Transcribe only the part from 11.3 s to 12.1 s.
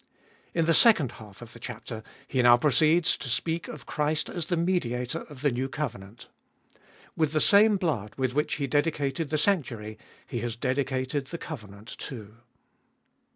covenant